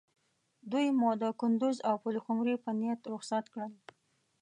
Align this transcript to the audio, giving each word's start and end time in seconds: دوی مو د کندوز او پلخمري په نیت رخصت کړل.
دوی 0.71 0.87
مو 0.99 1.09
د 1.21 1.23
کندوز 1.39 1.77
او 1.89 1.95
پلخمري 2.03 2.55
په 2.63 2.71
نیت 2.79 3.01
رخصت 3.13 3.45
کړل. 3.53 3.73